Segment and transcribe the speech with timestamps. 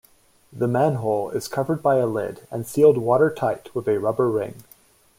[0.51, 4.63] The manhole is covered by a lid and sealed watertight with a rubber ring.